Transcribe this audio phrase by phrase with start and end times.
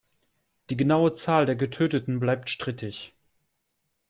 [0.71, 3.13] Die genaue Zahl der Getöteten bleibt strittig.